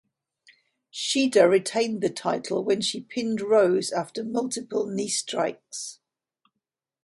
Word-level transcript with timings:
Shida 0.91 1.47
retained 1.47 2.01
the 2.01 2.09
title 2.09 2.63
when 2.63 2.81
she 2.81 3.01
pinned 3.01 3.39
Rose 3.39 3.91
after 3.91 4.23
multiple 4.23 4.87
knee 4.87 5.07
strikes. 5.09 5.99